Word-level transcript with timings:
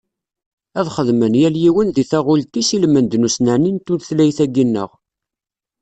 Ad 0.79 0.87
xedmen, 0.95 1.33
yal 1.41 1.55
yiwen 1.63 1.89
di 1.95 2.03
taɣult-is 2.11 2.69
ilmend 2.77 3.11
n 3.17 3.27
usnerni 3.27 3.71
n 3.73 3.77
tutlayt-agi-nneɣ. 3.85 4.89